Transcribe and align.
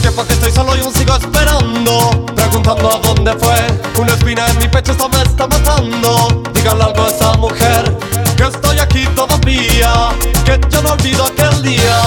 un 0.00 0.02
tiempo 0.02 0.26
que 0.26 0.32
estoy 0.32 0.52
solo 0.52 0.76
y 0.76 0.80
aún 0.80 0.94
sigo 0.94 1.14
esperando 1.14 2.24
Preguntando 2.34 2.90
a 2.90 2.98
dónde 2.98 3.32
fue 3.32 4.00
Una 4.00 4.14
espina 4.14 4.46
en 4.48 4.58
mi 4.58 4.68
pecho 4.68 4.92
esta 4.92 5.08
me 5.08 5.22
está 5.22 5.46
matando. 5.46 6.42
Díganle 6.54 6.84
algo 6.84 7.04
a 7.04 7.08
esa 7.08 7.32
mujer 7.34 7.98
Que 8.36 8.44
estoy 8.44 8.78
aquí 8.78 9.06
todavía 9.14 10.10
Que 10.44 10.58
yo 10.70 10.82
no 10.82 10.92
olvido 10.92 11.26
aquel 11.26 11.62
día 11.62 12.00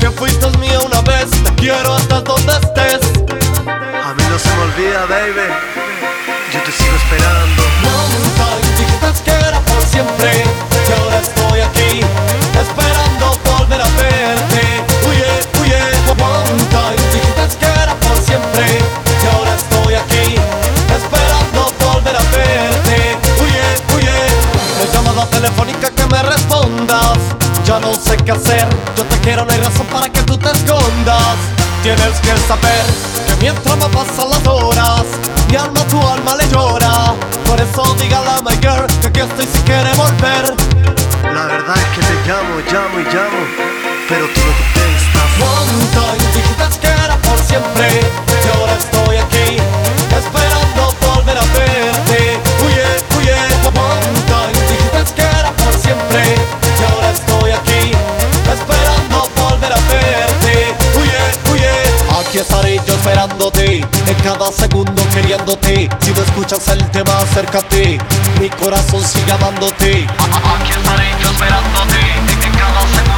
Que 0.00 0.10
fuiste 0.10 0.46
mía 0.58 0.80
una 0.80 1.00
vez 1.02 1.30
Te 1.30 1.54
quiero 1.54 1.94
hasta 1.94 2.20
donde 2.20 2.52
estés. 2.52 3.00
A 4.04 4.14
mí 4.14 4.24
no 4.28 4.38
se 4.38 4.48
me 4.48 4.62
olvida, 4.62 5.06
baby 5.06 5.48
Yo 6.52 6.60
te 6.62 6.72
sigo 6.72 6.96
esperando 6.96 7.65
Ya 27.64 27.78
no 27.80 27.94
sé 27.94 28.16
qué 28.16 28.32
hacer. 28.32 28.66
Yo 28.96 29.04
te 29.04 29.18
quiero, 29.20 29.44
no 29.44 29.52
hay 29.52 29.58
razón 29.58 29.86
para 29.86 30.08
que 30.08 30.20
tú 30.22 30.36
te 30.36 30.50
escondas. 30.50 31.36
Tienes 31.82 32.18
que 32.20 32.36
saber 32.48 32.84
que 33.26 33.36
mientras 33.40 33.76
me 33.76 33.86
pasan 33.88 34.30
las 34.30 34.44
horas 34.46 35.04
Mi 35.48 35.56
alma 35.56 35.80
tu 35.88 36.00
alma 36.00 36.36
le 36.36 36.48
llora. 36.48 37.14
Por 37.46 37.60
eso 37.60 37.94
dígale 38.00 38.30
a 38.30 38.42
my 38.42 38.56
girl 38.60 38.86
que 39.00 39.06
aquí 39.06 39.20
estoy 39.20 39.46
si 39.46 39.58
quiere 39.62 39.92
volver 39.94 40.85
Aquí 62.36 62.42
estaré 62.42 62.76
yo 62.86 62.92
esperándote 62.92 63.76
En 63.76 64.14
cada 64.22 64.52
segundo 64.52 65.02
queriéndote. 65.14 65.88
Si 66.00 66.10
no 66.10 66.20
escuchas 66.20 66.68
el 66.68 66.84
tema 66.90 67.18
acércate. 67.20 67.98
Mi 68.38 68.50
corazón 68.50 69.02
sigue 69.02 69.32
amándote. 69.32 70.06
Aquí 70.06 70.72
estaré 70.72 71.14
yo 71.22 71.30
esperándote 71.30 73.15